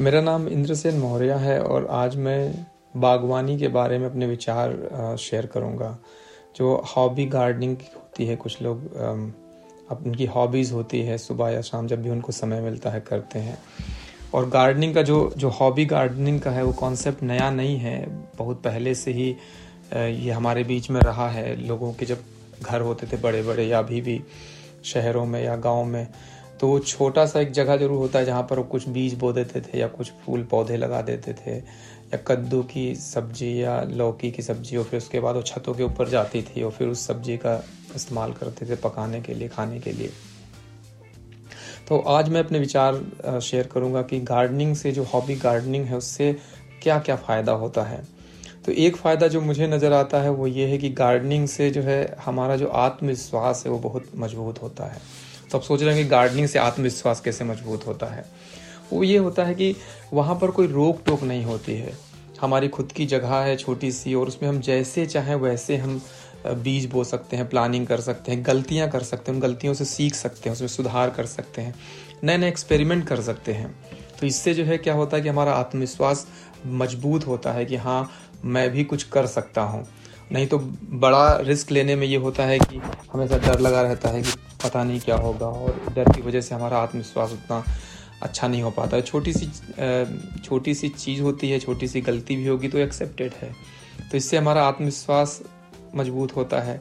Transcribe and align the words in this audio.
मेरा 0.00 0.20
नाम 0.20 0.46
इंद्रसेन 0.48 0.98
मौर्य 0.98 1.32
है 1.32 1.58
और 1.62 1.86
आज 1.90 2.14
मैं 2.16 2.66
बागवानी 2.96 3.58
के 3.58 3.68
बारे 3.68 3.98
में 3.98 4.06
अपने 4.06 4.26
विचार 4.26 5.16
शेयर 5.20 5.46
करूँगा। 5.46 5.98
जो 6.56 6.84
हॉबी 6.88 7.26
गार्डनिंग 7.26 7.76
होती 7.96 8.26
है, 8.26 8.36
कुछ 8.36 8.62
लोग 8.62 8.78
उनकी 10.06 10.26
हॉबीज़ 10.26 10.72
होती 10.72 11.00
है, 11.02 11.18
सुबह 11.18 11.48
या 11.48 11.60
शाम 11.60 11.86
जब 11.86 12.02
भी 12.02 12.10
उनको 12.10 12.32
समय 12.32 12.60
मिलता 12.60 12.90
है, 12.90 13.00
करते 13.00 13.38
हैं। 13.38 13.58
और 14.34 14.48
गार्डनिंग 14.48 14.94
का 14.94 15.02
जो 15.02 15.32
जो 15.36 15.48
हॉबी 15.50 15.84
गार्डनिंग 15.84 16.40
का 16.40 16.50
है, 16.50 16.62
वो 16.62 16.72
कॉन्सेप्ट 16.72 17.22
नया 17.22 17.50
नहीं 17.50 17.76
है। 17.76 18.04
बहुत 18.38 18.62
पहले 18.62 18.94
से 18.94 19.12
ही 19.12 19.28
ये 19.92 20.30
हमारे 20.30 20.64
बीच 20.64 20.90
में 20.90 21.00
रहा 21.00 21.28
है। 21.28 21.56
लोगों 21.66 21.92
के 21.92 22.06
जब 22.06 22.24
घर 22.62 22.80
होते 22.80 23.06
थे 23.06 23.16
बड़े 23.16 23.42
बड़े 23.42 23.66
या 23.66 23.78
अभी 23.78 24.00
भी 24.00 24.20
शहरों 24.84 25.26
में 25.26 25.42
या 25.44 25.56
गाँव 25.58 25.84
में 25.84 26.06
तो 26.60 26.68
वो 26.68 26.78
छोटा 26.78 27.24
सा 27.26 27.40
एक 27.40 27.52
जगह 27.52 27.76
ज़रूर 27.76 27.98
होता 27.98 28.18
है 28.18 28.24
जहाँ 28.24 28.42
पर 28.42 28.58
वो 28.58 28.64
कुछ 28.64 28.88
बीज 28.88 29.14
बो 29.18 29.32
देते 29.32 29.60
थे 29.60 29.78
या 29.78 29.86
कुछ 29.88 30.10
फूल 30.24 30.42
पौधे 30.42 30.76
लगा 30.76 31.00
देते 31.02 31.32
थे 31.34 31.56
या 31.56 32.16
कद्दू 32.26 32.62
की 32.62 32.94
सब्ज़ी 32.94 33.62
या 33.62 33.80
लौकी 33.82 34.30
की 34.30 34.42
सब्ज़ी 34.42 34.76
और 34.76 34.84
फिर 34.84 34.98
उसके 34.98 35.20
बाद 35.20 35.36
वो 35.36 35.42
छतों 35.42 35.74
के 35.74 35.82
ऊपर 35.82 36.08
जाती 36.08 36.42
थी 36.42 36.62
और 36.62 36.70
फिर 36.70 36.88
उस 36.88 37.06
सब्ज़ी 37.06 37.36
का 37.36 37.54
इस्तेमाल 37.96 38.32
करते 38.32 38.66
थे 38.66 38.76
पकाने 38.78 39.20
के 39.20 39.34
लिए, 39.34 39.48
खाने 39.48 39.78
के 39.80 39.92
लिए। 39.92 40.10
तो 41.88 41.98
आज 41.98 42.28
मैं 42.28 42.44
अपने 42.44 42.58
विचार 42.58 43.40
शेयर 43.42 43.66
करूँगा 43.66 44.02
कि 44.02 44.20
गार्डनिंग 44.20 44.74
से 44.76 44.92
जो 44.92 45.04
हॉबी 45.04 45.34
गार्डनिंग 45.36 45.84
है 45.84 45.96
उससे 45.96 46.32
क्या 46.82 46.98
क्या 46.98 47.16
फ़ायदा 47.16 47.52
होता 47.54 47.82
है। 47.82 48.02
तो 48.66 48.72
एक 48.72 48.96
फ़ायदा 48.96 49.28
जो 49.28 49.40
मुझे 49.40 49.66
नज़र 49.66 49.92
आता 49.92 50.20
है 50.20 50.30
वो 50.30 50.46
ये 50.46 50.66
है 50.66 50.78
कि 50.78 50.90
गार्डनिंग 50.90 51.48
से 51.48 51.70
जो 51.70 51.82
है 51.82 52.16
हमारा 52.24 52.56
जो 52.56 52.66
आत्मविश्वास 52.78 53.62
है 53.66 53.72
वो 53.72 53.78
बहुत 53.78 54.10
मज़बूत 54.16 54.62
होता 54.62 54.84
है। 54.84 55.00
तो 55.52 55.58
आप 55.58 55.64
सोच 55.64 55.82
रहे 55.82 55.94
हैं 55.94 56.04
कि 56.04 56.10
गार्डनिंग 56.10 56.46
से 56.46 56.58
आत्मविश्वास 56.58 57.20
कैसे 57.20 57.44
मज़बूत 57.44 57.86
होता 57.86 58.06
है? 58.06 58.24
वो 58.92 59.02
ये 59.04 59.18
होता 59.18 59.44
है 59.44 59.54
कि 59.54 59.74
वहाँ 60.12 60.34
पर 60.34 60.50
कोई 60.50 60.66
रोक 60.66 61.02
टोक 61.06 61.22
नहीं 61.22 61.44
होती 61.44 61.74
है। 61.74 61.92
हमारी 62.40 62.68
खुद 62.68 62.92
की 62.92 63.06
जगह 63.06 63.34
है 63.34 63.56
छोटी 63.56 63.92
सी 63.92 64.14
और 64.14 64.28
उसमें 64.28 64.48
हम 64.48 64.60
जैसे 64.60 65.06
चाहें 65.06 65.34
वैसे 65.34 65.76
हम 65.76 66.00
बीज 66.46 66.86
बो 66.86 67.04
सकते 67.04 67.36
हैं 67.36 67.48
प्लानिंग 67.48 67.86
कर 67.86 68.00
सकते 68.00 68.32
हैं, 68.32 68.46
गलतियाँ 68.46 68.88
कर 68.90 69.02
सकते 69.02 69.30
हैं, 69.32 69.36
उन 69.36 69.42
गलतियों 69.42 69.74
से 69.74 69.84
सीख 69.84 70.14
सकते 70.14 70.48
हैं, 70.48 70.56
उसमें 70.56 70.68
सुधार 70.68 71.10
कर 71.10 71.26
सकते 71.26 71.62
हैं 71.62 71.74
नए 72.24 72.36
नए 72.36 72.48
एक्सपेरिमेंट 72.48 73.06
कर 73.06 73.20
सकते 73.20 73.52
हैं। 73.52 73.74
तो 74.20 74.26
इससे 74.26 74.54
जो 74.54 74.64
है 74.64 74.78
क्या 74.78 74.94
होता 74.94 75.16
है 75.16 75.22
कि 75.22 75.28
हमारा 75.28 75.52
आत्मविश्वास 75.52 76.26
मज़बूत 76.66 77.26
होता 77.26 77.52
है 77.52 77.64
कि 77.64 77.76
हाँ 77.76 78.10
मैं 78.44 78.70
भी 78.70 78.84
कुछ 78.84 79.02
कर 79.02 79.26
सकता 79.26 79.62
हूँ। 79.62 79.86
नहीं 80.32 80.46
तो 80.46 80.58
बड़ा 81.02 81.36
रिस्क 81.36 81.70
लेने 81.70 81.96
में 81.96 82.06
ये 82.06 82.16
होता 82.16 82.44
है 82.44 82.58
कि 82.58 82.80
हमेशा 83.12 83.38
डर 83.38 83.60
लगा 83.60 83.82
रहता 83.82 84.08
है 84.08 84.22
कि 84.22 84.32
पता 84.62 84.82
नहीं 84.84 85.00
क्या 85.00 85.16
होगा 85.16 85.46
और 85.46 85.80
डर 85.94 86.12
की 86.12 86.22
वजह 86.22 86.40
से 86.40 86.54
हमारा 86.54 86.78
आत्मविश्वास 86.78 87.32
उतना 87.32 87.64
अच्छा 88.22 88.48
नहीं 88.48 88.62
हो 88.62 88.70
पाता 88.70 88.96
है। 88.96 89.02
छोटी 89.02 89.32
सी 89.32 89.46
छोटी 90.40 90.74
सी 90.74 90.88
चीज़ 90.90 91.22
होती 91.22 91.50
है, 91.50 91.58
छोटी 91.58 91.88
सी 91.88 92.00
गलती 92.02 92.36
भी 92.36 92.46
होगी 92.46 92.68
तो 92.68 92.78
एक्सेप्टेड 92.78 93.32
है। 93.32 93.52
तो 94.10 94.16
इससे 94.16 94.36
हमारा 94.36 94.62
आत्मविश्वास 94.64 95.40
मज़बूत 95.94 96.36
होता 96.36 96.60
है। 96.60 96.80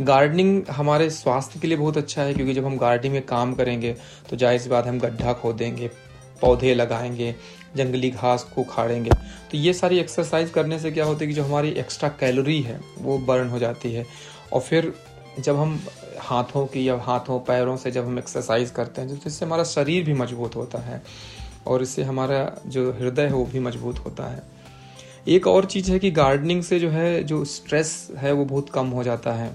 गार्डनिंग 0.00 0.62
हमारे 0.70 1.08
स्वास्थ्य 1.10 1.60
के 1.60 1.68
लिए 1.68 1.76
बहुत 1.76 1.96
अच्छा 1.96 2.22
है, 2.22 2.34
क्योंकि 2.34 2.54
जब 2.54 2.64
हम 2.66 2.76
गार्डनिंग 2.78 3.14
में 3.14 3.24
काम 3.26 3.54
करेंगे 3.54 3.92
तो 4.30 4.36
ज़ाहिर 4.36 4.60
सी 4.60 4.68
बात 4.70 4.86
हम 4.86 4.98
गड्ढा 5.00 5.32
खोदेंगे, 5.32 5.90
पौधे 6.40 6.74
लगाएँगे, 6.74 7.34
जंगली 7.76 8.10
घास 8.10 8.42
को 8.54 8.62
खाड़ेंगे 8.64 9.10
तो 9.50 9.58
ये 9.58 9.72
सारी 9.74 9.98
एक्सरसाइज 9.98 10.50
करने 10.50 10.78
से 10.78 10.90
क्या 10.90 11.04
होता 11.04 11.20
है 11.20 11.26
कि 11.26 11.34
जो 11.34 11.42
हमारी 11.44 11.70
एक्स्ट्रा 11.78 12.08
कैलोरी 12.20 12.60
है, 12.62 12.80
वो 12.98 13.18
बर्न 13.20 13.48
हो 13.48 13.58
जाती 13.58 13.92
है। 13.92 14.06
और 14.52 14.60
फिर 14.60 14.92
जब 15.38 15.56
हम 15.56 15.80
हाथों 16.32 16.66
की 16.66 16.88
या 16.88 16.96
हाथों, 17.02 17.38
पैरों 17.40 17.76
से 17.76 17.90
जब 17.90 18.06
हम 18.06 18.18
एक्सरसाइज 18.18 18.70
करते 18.70 19.00
हैं 19.00 19.18
तो 19.18 19.28
इससे 19.28 19.44
हमारा 19.44 19.64
शरीर 19.66 20.04
भी 20.04 20.14
मज़बूत 20.14 20.56
होता 20.56 20.78
है 20.78 21.02
और 21.66 21.82
इससे 21.82 22.02
हमारा 22.02 22.40
जो 22.66 22.90
हृदय 22.92 23.22
है, 23.22 23.32
वो 23.32 23.44
भी 23.44 23.60
मज़बूत 23.60 23.98
होता 23.98 24.24
है। 24.24 24.42
एक 25.28 25.46
और 25.46 25.64
चीज़ 25.64 25.90
है 25.92 25.98
कि 25.98 26.10
गार्डनिंग 26.10 26.62
से 26.62 26.78
जो 26.80 26.88
है, 26.90 27.22
जो 27.24 27.44
स्ट्रेस 27.46 28.08
है, 28.16 28.32
वो 28.32 28.44
बहुत 28.44 28.70
कम 28.70 28.86
हो 28.88 29.02
जाता 29.02 29.32
है। 29.32 29.50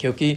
क्योंकि 0.00 0.36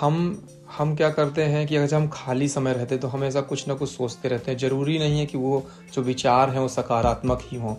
हम 0.00 0.48
हम 0.76 0.94
क्या 0.96 1.08
करते 1.10 1.42
हैं 1.44 1.66
कि 1.66 1.76
अगर 1.76 1.94
हम 1.94 2.08
खाली 2.08 2.48
समय 2.48 2.72
रहते 2.72 2.96
तो 2.96 3.08
हमेशा 3.08 3.40
कुछ 3.40 3.66
ना 3.68 3.74
कुछ 3.74 3.90
सोचते 3.90 4.28
रहते 4.28 4.50
हैं। 4.50 4.58
ज़रूरी 4.58 4.98
नहीं 4.98 5.18
है 5.18 5.26
कि 5.26 5.38
वो 5.38 5.62
जो 5.94 6.02
विचार 6.02 6.50
हैं, 6.50 6.60
वो 6.60 6.68
सकारात्मक 6.68 7.42
ही 7.44 7.58
हों। 7.58 7.74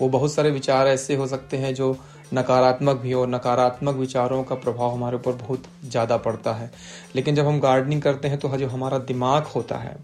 वो 0.00 0.08
बहुत 0.08 0.32
सारे 0.32 0.50
विचार 0.50 0.88
ऐसे 0.88 1.14
हो 1.16 1.26
सकते 1.26 1.56
हैं 1.56 1.74
जो 1.74 1.96
नकारात्मक 2.34 2.96
भी 2.96 3.12
और 3.12 3.28
नकारात्मक 3.28 3.94
विचारों 3.96 4.42
का 4.44 4.54
प्रभाव 4.56 4.92
हमारे 4.92 5.16
ऊपर 5.16 5.32
बहुत 5.36 5.62
ज़्यादा 5.84 6.16
पड़ता 6.18 6.52
है। 6.52 6.70
लेकिन 7.16 7.34
जब 7.34 7.46
हम 7.46 7.60
गार्डनिंग 7.60 8.02
करते 8.02 8.28
हैं 8.28 8.38
तो 8.38 8.56
जो 8.56 8.68
हमारा 8.68 8.98
दिमाग 9.00 9.46
होता 9.46 9.76
है, 9.76 9.96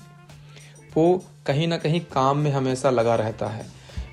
वो 0.96 1.22
कहीं 1.46 1.68
ना 1.68 1.76
कहीं 1.78 2.00
काम 2.12 2.38
में 2.38 2.50
हमेशा 2.52 2.90
लगा 2.90 3.14
रहता 3.14 3.46
है। 3.46 3.66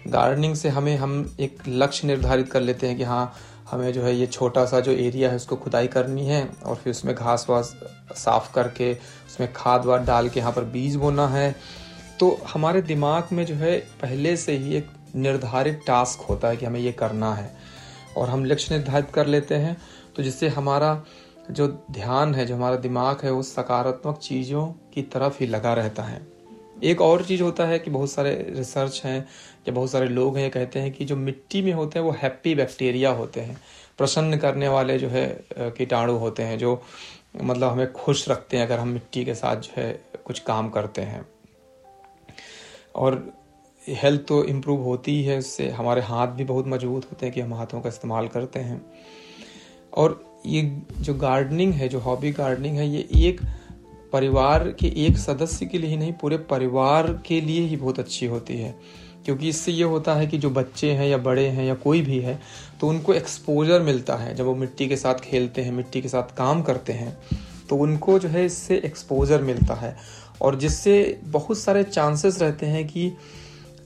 गार्डनिंग 0.08 0.56
से 0.56 0.70
हमें 0.70 0.96
हम 0.98 1.36
एक 1.40 1.58
लक्ष्य 1.68 2.08
निर्धारित 2.08 2.52
कर 2.52 2.62
लेते 2.62 2.88
हैं 2.88 2.98
कि 2.98 3.04
हाँ 3.04 3.34
हमें 3.72 3.92
जो 3.94 4.02
है 4.04 4.16
ये 4.16 4.26
छोटा 4.28 4.66
सा 4.66 4.80
जो 4.80 4.92
एरिया 4.92 5.30
है 5.30 5.36
उसको 5.36 5.56
खुदाई 5.56 5.88
करनी 5.88 6.26
है 6.26 6.48
और 6.66 6.76
फिर 6.76 6.92
उसमें 6.92 7.14
घास 7.16 7.46
वास 7.50 7.74
साफ़ 8.16 8.52
करके, 8.54 8.94
उसमें 8.94 9.52
खाद 9.54 9.86
वाद 9.86 10.02
डाल 10.02 10.30
के 10.30 10.40
यहाँ 10.40 10.52
पर 10.52 10.64
बीज 10.66 10.96
बोना 10.96 11.28
है। 11.28 11.56
तो 12.20 12.38
हमारे 12.54 12.82
दिमाग 12.82 13.28
में 13.32 13.46
जो 13.46 13.56
है 13.56 13.78
पहले 14.02 14.36
से 14.38 14.58
ही 14.58 14.76
एक 14.76 14.90
निर्धारित 15.16 15.82
टास्क 15.88 16.22
होता 16.22 16.48
है 16.48 16.58
कि 16.58 16.66
हमें 16.66 16.80
ये 16.80 16.92
करना 16.92 17.34
है। 17.34 17.52
और 18.18 18.30
हम 18.30 18.46
लक्ष्य 18.46 18.76
निर्धारित 18.78 19.12
कर 19.12 19.28
लेते 19.28 19.56
हैं। 19.56 19.78
तो 20.16 20.24
जिससे 20.24 20.48
हमारा 20.48 21.04
जो 21.52 21.68
ध्यान 21.92 22.36
है, 22.36 22.46
जो 22.46 22.56
हमारा 22.56 22.76
दिमाग 22.76 23.22
है, 23.24 23.32
वो 23.32 23.44
सकारात्मक 23.44 24.18
चीज़ों 24.18 24.68
की 24.94 25.02
तरफ़ 25.02 25.38
ही 25.40 25.48
लगा 25.48 25.74
रहता 25.74 26.04
है। 26.04 26.22
एक 26.84 27.02
और 27.02 27.26
चीज़ 27.26 27.44
होता 27.44 27.66
है 27.66 27.80
कि 27.80 27.92
बहुत 27.92 28.12
सारे 28.12 28.54
रिसर्च 28.56 29.02
हैं, 29.06 29.20
या 29.68 29.72
बहुत 29.72 29.92
सारे 29.92 30.08
लोग 30.08 30.38
हैं 30.38 30.52
कहते 30.52 30.80
हैं 30.80 30.92
कि 30.92 31.06
जो 31.06 31.16
मिट्टी 31.16 31.62
में 31.62 31.74
होते 31.74 32.00
हैं, 32.00 32.06
वो 32.06 32.12
हैप्पी 32.12 32.56
बैक्टीरिया 32.56 33.12
होते 33.12 33.42
हैं। 33.42 33.62
प्रसन्न 33.98 34.38
करने 34.38 34.68
वाले 34.68 35.00
जो 35.00 35.08
है 35.08 35.46
कीटाणु 35.60 36.18
होते 36.18 36.44
हैं, 36.44 36.58
जो 36.58 36.82
मतलब 37.42 37.70
हमें 37.70 37.94
खुश 37.94 38.30
रखते 38.30 38.58
हैं 38.58 38.66
अगर 38.66 38.80
हम 38.80 38.88
मिट्टी 38.88 39.26
के 39.26 39.36
साथ 39.36 39.56
जो 39.56 39.82
है, 39.82 40.02
कुछ 40.26 40.40
काम 40.40 40.70
करते 40.70 41.02
हैं। 41.02 41.26
और 42.96 43.34
हेल्थ 43.90 44.22
तो 44.28 44.44
इम्प्रूव 44.44 44.82
होती 44.82 45.12
ही 45.12 45.24
है 45.24 45.38
उससे। 45.38 45.70
हमारे 45.70 46.02
हाथ 46.02 46.28
भी 46.28 46.44
बहुत 46.44 46.68
मज़बूत 46.68 47.06
होते 47.06 47.26
हैं 47.26 47.36
कि 47.36 47.42
हम 47.42 47.54
हाथों 47.54 47.82
का 47.82 47.90
इस्तेमाल 47.90 48.28
करते 48.28 48.60
हैं। 48.60 48.82
और 49.94 50.42
ये 50.46 50.62
जो 51.00 51.14
गार्डनिंग 51.14 51.74
है, 51.74 51.88
जो 51.90 52.00
हॉबी 52.00 52.32
गार्डनिंग 52.32 52.78
है, 52.78 52.88
ये 52.88 53.08
एक 53.28 53.42
परिवार 54.14 54.70
के 54.72 54.88
एक 55.06 55.18
सदस्य 55.18 55.66
के 55.66 55.78
लिए 55.78 55.90
ही 55.90 55.98
नहीं, 55.98 56.14
पूरे 56.14 56.38
परिवार 56.38 57.12
के 57.26 57.42
लिए 57.42 57.62
ही 57.62 57.78
बहुत 57.78 58.00
अच्छी 58.00 58.26
होती 58.26 58.58
है। 58.58 58.76
क्योंकि 59.26 59.50
इससे 59.50 59.72
ये 59.72 59.84
होता 59.84 60.14
है 60.14 60.28
कि 60.28 60.38
जो 60.38 60.50
बच्चे 60.50 60.92
हैं 60.92 61.08
या 61.08 61.18
बड़े 61.18 61.48
हैं 61.48 61.66
या 61.66 61.74
कोई 61.76 62.02
भी 62.02 62.20
है 62.20 62.40
तो 62.82 62.88
उनको 62.88 63.14
एक्सपोजर 63.14 63.82
मिलता 63.82 64.16
है। 64.16 64.34
जब 64.36 64.46
वो 64.46 64.56
मिट्टी 64.56 64.88
के 64.88 64.96
साथ 64.96 65.16
खेलते 65.16 65.62
हैं, 65.62 65.72
मिट्टी 65.72 66.02
के 66.02 66.08
साथ 66.08 66.36
काम 66.38 66.62
करते 66.62 66.94
हैं 66.94 67.18
तो 67.70 67.76
उनको 67.76 68.18
जो 68.20 68.30
है 68.30 68.46
इससे 68.46 68.82
एक्सपोजर 68.86 69.42
मिलता 69.42 69.74
है। 69.74 69.96
और 70.42 70.56
जिससे 70.56 71.20
बहुत 71.24 71.58
सारे 71.58 71.84
चांसेस 71.84 72.42
रहते 72.42 72.66
हैं 72.66 72.88
कि 72.88 73.12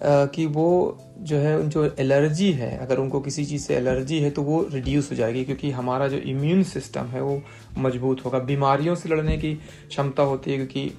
कि 0.01 0.45
वो 0.45 0.97
जो 1.19 1.37
है 1.37 1.57
उन 1.59 1.69
जो 1.69 1.85
एलर्जी 1.99 2.51
है, 2.51 2.77
अगर 2.77 2.97
उनको 2.97 3.19
किसी 3.19 3.45
चीज़ 3.45 3.63
से 3.63 3.75
एलर्जी 3.75 4.19
है 4.19 4.29
तो 4.31 4.41
वो 4.43 4.61
रिड्यूस 4.71 5.09
हो 5.11 5.15
जाएगी, 5.15 5.43
क्योंकि 5.45 5.71
हमारा 5.71 6.07
जो 6.07 6.17
इम्यून 6.17 6.63
सिस्टम 6.65 7.05
है, 7.05 7.21
वो 7.21 7.41
मज़बूत 7.77 8.23
होगा। 8.25 8.39
बीमारियों 8.41 8.95
से 8.95 9.09
लड़ने 9.09 9.37
की 9.37 9.53
क्षमता 9.55 10.23
होती 10.23 10.51
है, 10.51 10.57
क्योंकि 10.57 10.91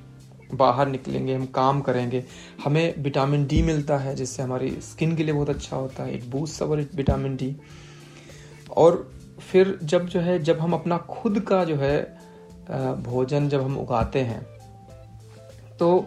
बाहर 0.54 0.88
निकलेंगे, 0.88 1.34
हम 1.34 1.44
काम 1.54 1.80
करेंगे। 1.80 2.24
हमें 2.64 2.94
विटामिन 3.02 3.46
डी 3.46 3.62
मिलता 3.62 3.98
है, 3.98 4.14
जिससे 4.14 4.42
हमारी 4.42 4.70
स्किन 4.82 5.14
के 5.16 5.24
लिए 5.24 5.34
बहुत 5.34 5.50
अच्छा 5.50 5.76
होता 5.76 6.02
है। 6.02 6.14
It 6.14 6.24
boost 6.30 6.62
our 6.62 6.86
vitamin 6.94 7.36
D 7.36 7.54
और 8.70 9.10
फिर 9.42 9.78
जब 9.82 10.06
जो 10.06 10.20
है, 10.20 10.38
जब 10.38 10.58
हम 10.58 10.72
अपना 10.72 10.96
खुद 11.10 11.40
का 11.40 11.64
जो 11.64 11.76
है 11.76 11.96
भोजन 13.02 13.48
जब 13.48 13.62
हम 13.62 13.76
उगाते 13.78 14.18
हैं 14.20 14.42
तो 15.78 16.06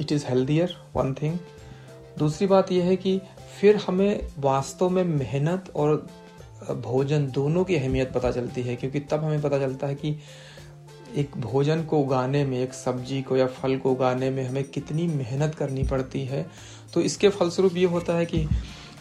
it 0.00 0.12
is 0.12 0.24
healthier 0.26 0.74
one 0.94 1.12
thing 1.14 1.38
दूसरी 2.18 2.46
बात 2.46 2.72
यह 2.72 2.84
है 2.84 2.96
कि 2.96 3.20
फिर 3.60 3.76
हमें 3.76 4.28
वास्तव 4.38 4.90
में 4.90 5.04
मेहनत 5.04 5.72
और 5.76 6.06
भोजन 6.82 7.26
दोनों 7.26 7.64
की 7.64 7.76
अहमियत 7.76 8.12
पता 8.12 8.30
चलती 8.30 8.62
है, 8.62 8.76
क्योंकि 8.76 9.00
तब 9.00 9.24
हमें 9.24 9.42
पता 9.42 9.58
चलता 9.58 9.86
है 9.86 9.94
कि 9.94 10.16
एक 11.16 11.36
भोजन 11.36 11.82
को 11.82 11.98
उगाने 11.98 12.44
में, 12.44 12.58
एक 12.60 12.74
सब्ज़ी 12.74 13.20
को 13.22 13.36
या 13.36 13.46
फल 13.46 13.76
को 13.76 13.92
उगाने 13.92 14.30
में 14.30 14.42
हमें 14.48 14.64
कितनी 14.64 15.06
मेहनत 15.06 15.54
करनी 15.54 15.82
पड़ती 15.82 16.24
है। 16.24 16.46
तो 16.94 17.00
इसके 17.00 17.28
फलस्वरूप 17.28 17.76
ये 17.76 17.84
होता 17.86 18.16
है 18.16 18.26
कि 18.26 18.46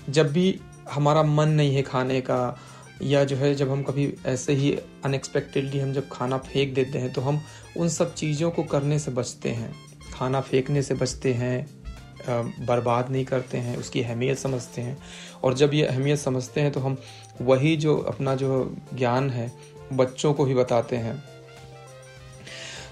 जब 0.10 0.32
भी 0.32 0.60
हमारा 0.92 1.24
मन 1.24 1.50
नहीं 1.50 1.76
है 1.76 1.82
खाने 1.82 2.20
का, 2.22 2.58
या 3.04 3.24
जो 3.24 3.36
है 3.36 3.54
जब 3.56 3.72
हम 3.72 3.82
कभी 3.84 4.14
ऐसे 4.26 4.54
ही 4.54 4.72
अनएक्सपेक्टेडली 5.06 5.80
हम 5.80 5.94
जब 5.94 6.10
खाना 6.10 6.38
फेंक 6.38 6.74
देते 6.74 7.00
हैं 7.00 7.12
तो 7.14 7.22
हम 7.22 7.42
उन 7.78 7.90
सब 7.90 8.14
चीज़ों 8.14 8.52
को 8.52 8.64
करने 8.64 9.00
से 9.00 9.12
बचते 9.12 9.50
हैं, 9.50 9.74
खाना 10.14 10.42
फेंकने 10.42 10.82
से 10.82 10.94
बचते 10.94 11.34
हैं। 11.34 11.85
बर्बाद 12.28 13.10
नहीं 13.12 13.26
करते 13.26 13.58
हैं, 13.58 13.76
उसकी 13.78 14.02
अहमियत 14.04 14.38
समझते 14.38 14.82
हैं। 14.82 14.98
और 15.44 15.54
जब 15.54 15.74
ये 15.74 15.86
अहमियत 15.86 16.20
समझते 16.20 16.62
हैं 16.62 16.72
तो 16.72 16.80
हम 16.80 16.98
वही 17.42 17.76
जो 17.78 17.96
अपना 18.08 18.36
जो 18.36 18.76
ज्ञान 18.94 19.30
है, 19.30 19.52
बच्चों 19.94 20.34
को 20.34 20.46
ही 20.46 20.54
बताते 20.54 20.96
हैं। 20.98 21.24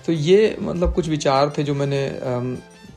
तो 0.06 0.12
ये 0.12 0.56
मतलब 0.60 0.94
कुछ 0.94 1.08
विचार 1.10 1.54
थे 1.58 1.64
जो 1.64 1.74
मैंने 1.76 2.10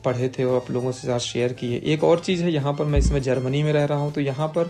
पढ़े 0.05 0.29
थे 0.29 0.43
और 0.43 0.55
आप 0.55 0.69
लोगों 0.71 0.91
से 0.91 1.07
साथ 1.07 1.19
शेयर 1.19 1.53
किए। 1.53 1.81
एक 1.85 2.03
और 2.03 2.19
चीज़ 2.19 2.43
है, 2.43 2.51
यहाँ 2.51 2.73
पर 2.73 2.85
मैं 2.85 2.99
इसमें 2.99 3.21
जर्मनी 3.21 3.63
में 3.63 3.71
रह 3.73 3.85
रहा 3.85 3.97
हूँ 3.97 4.11
तो 4.13 4.21
यहाँ 4.21 4.47
पर 4.57 4.69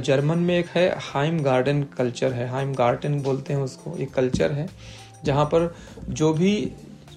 जर्मन 0.00 0.38
में 0.38 0.58
एक 0.58 0.68
है 0.68 0.88
हाइम 1.02 1.38
गार्डन 1.40 1.82
कल्चर 1.96 2.32
है। 2.32 2.48
हाइम 2.48 2.72
गार्डन 2.74 3.20
बोलते 3.22 3.52
हैं 3.52 3.60
उसको, 3.60 3.96
एक 3.96 4.12
कल्चर 4.14 4.52
है, 4.52 4.68
जहाँ 5.24 5.44
पर 5.44 5.74
जो 6.10 6.32
भी 6.32 6.52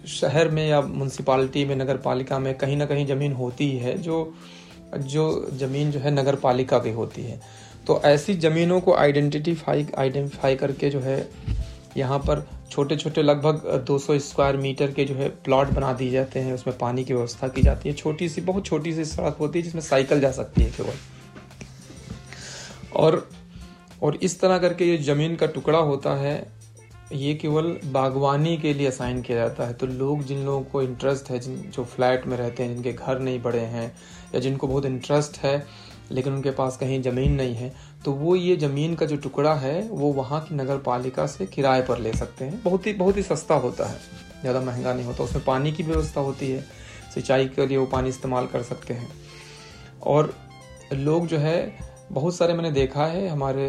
शहर 0.08 0.50
में 0.50 0.68
या 0.68 0.82
म्यूनसिपालिटी 0.82 1.66
में 1.66 1.76
नगर 1.76 1.98
पालिका 1.98 2.40
में 2.40 2.54
कहीं 2.58 2.78
ना 2.78 2.86
कहीं 2.86 3.06
ज़मीन 3.08 3.34
होती 3.34 3.70
है 3.72 3.98
जो 3.98 4.34
जो 4.96 5.50
ज़मीन 5.54 5.92
जो 5.92 6.00
है 6.00 6.12
नगर 6.12 6.36
पालिका 6.36 6.80
की 6.80 6.92
होती 6.92 7.24
है। 7.24 7.40
तो 7.88 8.02
ऐसी 8.06 8.34
ज़मीनों 8.34 8.80
को 8.82 8.94
आइडेंटिफाई 8.94 9.88
आइडेंटिफाई 9.98 10.56
करके 10.56 10.90
जो 10.90 11.00
है, 11.00 11.30
यहाँ 11.98 12.20
पर 12.20 12.48
छोटे 12.72 12.96
छोटे 12.96 13.22
लगभग 13.24 13.86
200 13.88 14.18
स्क्वायर 14.20 14.58
मीटर 14.58 14.92
के 14.92 15.06
जो 15.06 15.16
है 15.16 15.30
प्लॉट 15.30 15.68
बना 15.68 15.94
दिए 15.94 16.12
जाते 16.12 16.40
हैं। 16.40 16.54
उसमें 16.54 16.78
पानी 16.78 17.04
की 17.04 17.14
व्यवस्था 17.14 17.48
की 17.48 17.62
जाती 17.62 17.90
है। 17.90 17.96
छोटी 17.96 18.30
सी 18.30 18.42
बहुत 18.42 18.66
छोटी 18.66 18.94
सी 18.94 19.06
सड़क 19.06 19.38
होती 19.40 19.60
है 19.60 19.64
जिसमें 19.66 19.82
साइकिल 19.82 20.20
जा 20.22 20.32
सकती 20.32 20.64
है 20.64 20.72
केवल। 20.72 20.94
और 22.96 23.28
और 24.04 24.16
इस 24.16 24.40
तरह 24.40 24.58
करके 24.58 24.86
ये 24.86 24.98
ज़मीन 24.98 25.36
का 25.36 25.46
टुकड़ा 25.46 25.80
होता 25.80 26.16
है। 26.16 26.59
ये 27.12 27.34
केवल 27.34 27.66
बागवानी 27.86 28.56
के 28.58 28.74
लिए 28.74 28.88
असाइन 28.88 29.22
किया 29.22 29.38
जाता 29.38 29.66
है। 29.68 29.74
तो 29.74 29.86
लोग 29.88 30.24
जिन 30.24 30.44
लोगों 30.46 30.62
को 30.64 30.82
इंटरेस्ट 30.82 31.30
है, 31.30 31.40
जिन 31.40 31.56
जो 31.76 31.84
फ्लैट 31.86 32.26
में 32.28 32.36
रहते 32.38 32.64
हैं, 32.64 32.74
जिनके 32.74 32.94
घर 32.94 33.20
नहीं 33.20 33.42
बड़े 33.42 33.60
हैं, 33.60 33.92
या 34.36 34.40
जिनको 34.40 34.68
बहुत 34.68 34.86
इंटरेस्ट 34.86 35.38
है, 35.38 35.66
लेकिन 36.12 36.34
उनके 36.34 36.52
पास 36.52 36.78
कहीं 36.78 37.02
ज़मीन 37.02 37.32
नहीं 37.32 37.56
है 37.56 37.74
तो 38.06 38.12
वो 38.12 38.36
ये 38.36 38.56
ज़मीन 38.58 38.94
का 38.96 39.06
जो 39.06 39.16
टुकड़ा 39.16 39.54
है, 39.54 39.82
वो 39.82 40.12
वहाँ 40.14 40.40
की 40.42 40.56
नगर 40.56 40.78
पालिका 40.78 41.26
से 41.28 41.46
किराए 41.46 41.82
पर 41.82 42.00
ले 42.00 42.14
सकते 42.14 42.46
हैं। 42.46 42.62
बहुत 42.64 42.86
ही 42.88 42.94
बहुत 42.94 43.18
ही 43.18 43.24
सस्ता 43.24 43.56
होता 43.56 43.88
है। 43.88 43.98
ज़्यादा 44.42 44.62
महँगा 44.62 44.94
नहीं 44.94 45.06
होता। 45.06 45.24
उसमें 45.24 45.44
पानी 45.46 45.72
की 45.72 45.84
व्यवस्था 45.84 46.22
होती 46.22 46.50
है। 46.52 46.62
सिंचाई 47.14 47.48
के 47.48 47.66
लिए 47.68 47.78
वो 47.78 47.86
पानी 47.86 48.10
इस्तेमाल 48.10 48.46
कर 48.46 48.64
सकते 48.64 48.94
हैं। 48.94 49.10
और 50.04 50.34
लोग 50.94 51.28
जो 51.28 51.38
है 51.38 51.89
बहुत 52.12 52.36
सारे 52.36 52.54
मैंने 52.54 52.72
देखा 52.72 53.06
है, 53.06 53.28
हमारे 53.28 53.66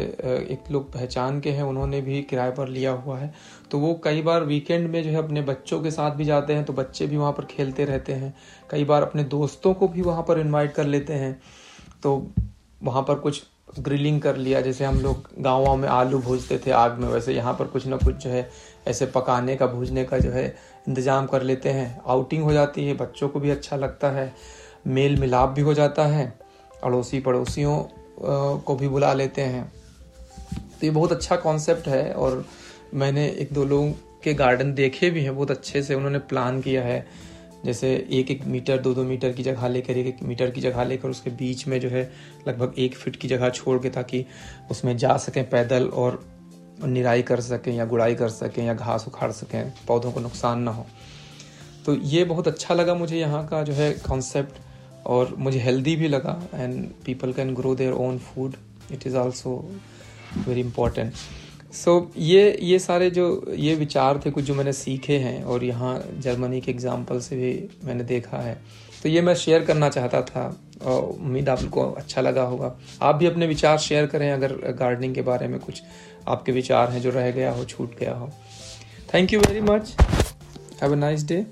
एक 0.51 0.71
लोग 0.71 0.91
पहचान 0.93 1.39
के 1.41 1.51
हैं, 1.51 1.63
उन्होंने 1.63 2.01
भी 2.01 2.21
किराए 2.21 2.51
पर 2.51 2.67
लिया 2.67 2.91
हुआ 2.91 3.17
है। 3.17 3.33
तो 3.71 3.79
वो 3.79 3.93
कई 4.03 4.21
बार 4.21 4.43
वीकेंड 4.43 4.89
में 4.89 5.01
जो 5.03 5.09
है 5.09 5.17
अपने 5.17 5.41
बच्चों 5.41 5.81
के 5.81 5.91
साथ 5.91 6.11
भी 6.11 6.25
जाते 6.25 6.53
हैं 6.53 6.63
तो 6.65 6.73
बच्चे 6.73 7.07
भी 7.07 7.17
वहाँ 7.17 7.31
पर 7.31 7.45
खेलते 7.45 7.85
रहते 7.85 8.13
हैं। 8.13 8.33
कई 8.69 8.83
बार 8.83 9.01
अपने 9.01 9.23
दोस्तों 9.25 9.73
को 9.73 9.87
भी 9.87 10.01
वहाँ 10.01 10.23
पर 10.23 10.39
इनवाइट 10.39 10.73
कर 10.73 10.85
लेते 10.85 11.13
हैं। 11.13 11.39
तो 12.03 12.31
वहाँ 12.81 13.03
पर 13.03 13.15
कुछ 13.15 13.43
ग्रिलिंग 13.79 14.21
कर 14.21 14.37
लिया, 14.37 14.61
जैसे 14.61 14.85
हम 14.85 14.99
लोग 14.99 15.29
गाँव 15.39 15.75
में 15.75 15.87
आलू 15.89 16.19
भूजते 16.19 16.57
थे 16.57 16.71
आग 16.71 16.97
में, 16.99 17.07
वैसे 17.07 17.33
यहाँ 17.33 17.53
पर 17.53 17.65
कुछ 17.65 17.85
ना 17.87 17.97
कुछ 17.97 18.15
जो 18.15 18.29
है, 18.29 18.49
ऐसे 18.87 19.05
पकाने 19.05 19.55
का, 19.55 19.67
भूजने 19.67 20.03
का 20.03 20.17
जो 20.17 20.31
है, 20.31 20.45
इंतज़ाम 20.87 21.25
कर 21.25 21.41
लेते 21.43 21.69
हैं। 21.69 22.01
आउटिंग 22.07 22.43
हो 22.43 22.53
जाती 22.53 22.85
है, 22.85 22.93
बच्चों 22.93 23.29
को 23.29 23.39
भी 23.39 23.49
अच्छा 23.49 23.75
लगता 23.75 24.09
है 24.09 24.33
मेल 24.87 25.19
मिलाप 25.19 25.49
भी 25.49 25.61
हो 25.61 25.73
जाता 25.73 26.05
है 26.05 26.33
अड़ोसी 26.83 27.19
पड़ोसियों 27.19 27.81
को 28.21 28.75
भी 28.75 28.87
बुला 28.87 29.13
लेते 29.13 29.41
हैं। 29.41 29.71
तो 30.51 30.85
ये 30.85 30.89
बहुत 30.89 31.11
अच्छा 31.11 31.35
कॉन्सेप्ट 31.35 31.87
है 31.87 32.11
और 32.13 32.45
मैंने 32.93 33.27
एक 33.29 33.53
दो 33.53 33.65
लोगों 33.65 33.91
के 34.23 34.33
गार्डन 34.33 34.73
देखे 34.73 35.09
भी 35.09 35.23
हैं, 35.23 35.35
बहुत 35.35 35.51
अच्छे 35.51 35.83
से 35.83 35.95
उन्होंने 35.95 36.19
प्लान 36.19 36.61
किया 36.61 36.83
है। 36.83 37.05
जैसे 37.65 37.89
एक 38.11 38.31
एक 38.31 38.45
मीटर 38.45 38.77
दो 38.77 38.93
दो 38.93 39.03
मीटर 39.03 39.31
की 39.31 39.43
जगह 39.43 39.67
लेकर, 39.67 39.97
एक 39.97 40.07
एक 40.07 40.23
मीटर 40.23 40.51
की 40.51 40.61
जगह 40.61 40.83
लेकर 40.83 41.09
उसके 41.09 41.29
बीच 41.29 41.67
में 41.67 41.79
जो 41.79 41.89
है 41.89 42.11
लगभग 42.47 42.79
एक 42.79 42.95
फिट 42.95 43.15
की 43.15 43.27
जगह 43.27 43.49
छोड़ 43.49 43.77
के 43.79 43.89
ताकि 43.89 44.25
उसमें 44.71 44.95
जा 44.97 45.17
सकें 45.17 45.49
पैदल 45.49 45.87
और 45.87 46.23
निराई 46.83 47.21
कर 47.21 47.41
सकें 47.41 47.73
या 47.73 47.85
गुड़ाई 47.85 48.15
कर 48.15 48.29
सकें 48.29 48.63
या 48.65 48.73
घास 48.73 49.05
उखाड़ 49.07 49.31
सकें, 49.31 49.71
पौधों 49.87 50.11
को 50.11 50.19
नुकसान 50.19 50.61
ना 50.61 50.71
हो। 50.71 50.85
तो 51.85 51.95
ये 51.95 52.23
बहुत 52.23 52.47
अच्छा 52.47 52.73
लगा 52.73 52.95
मुझे 52.95 53.19
यहाँ 53.19 53.45
का 53.47 53.61
जो 53.63 53.73
है 53.73 53.91
कॉन्सेप्ट 54.07 54.59
और 55.05 55.35
मुझे 55.37 55.59
हेल्दी 55.59 55.95
भी 55.95 56.07
लगा 56.07 56.41
and 56.53 56.85
people 57.05 57.33
can 57.33 57.53
grow 57.55 57.75
their 57.75 57.93
own 57.93 58.17
food 58.17 58.55
it 58.91 59.07
is 59.07 59.15
also 59.17 59.55
very 60.47 60.61
important 60.61 61.13
so 61.73 62.11
ये 62.17 62.57
ये 62.61 62.77
सारे 62.79 63.09
जो, 63.09 63.53
ये 63.55 63.75
विचार 63.75 64.19
थे 64.25 64.31
कुछ 64.31 64.43
जो 64.43 64.55
मैंने 64.55 64.73
सीखे 64.73 65.17
हैं 65.17 65.43
और 65.43 65.63
यहाँ 65.63 65.93
जर्मनी 66.21 66.59
के 66.61 66.71
एग्ज़ाम्पल 66.71 67.19
से 67.19 67.35
भी 67.35 67.69
मैंने 67.85 68.03
देखा 68.03 68.37
है। 68.37 68.53
तो 69.03 69.09
ये 69.09 69.21
मैं 69.21 69.35
शेयर 69.35 69.63
करना 69.65 69.89
चाहता 69.89 70.21
था 70.21 70.43
और 70.81 71.01
उम्मीद 71.03 71.49
आपको 71.49 71.89
अच्छा 71.91 72.21
लगा 72.21 72.43
होगा। 72.43 72.75
आप 73.01 73.15
भी 73.15 73.25
अपने 73.25 73.47
विचार 73.47 73.77
शेयर 73.79 74.05
करें 74.05 74.31
अगर 74.31 74.53
गार्डनिंग 74.79 75.15
के 75.15 75.21
बारे 75.21 75.47
में 75.47 75.59
कुछ 75.59 75.81
आपके 76.27 76.51
विचार 76.51 76.91
हैं 76.91 77.01
जो 77.01 77.09
रह 77.09 77.31
गया 77.31 77.51
हो, 77.51 77.65
छूट 77.65 77.97
गया 77.99 78.13
हो। 78.13 78.29
Thank 79.13 79.33
you 79.33 79.39
very 79.39 79.61
much 79.61 79.95
have 80.81 80.91
a 80.91 80.95
nice 80.97 81.27
day 81.27 81.45